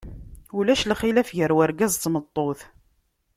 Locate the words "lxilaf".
0.91-1.29